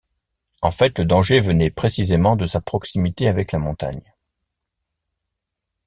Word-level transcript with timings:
En 0.63 0.71
fait, 0.71 0.97
le 0.97 1.05
danger 1.05 1.39
venait 1.39 1.69
précisément 1.69 2.35
de 2.35 2.47
sa 2.47 2.59
proximité 2.59 3.27
avec 3.27 3.51
la 3.51 3.59
montagne. 3.59 4.15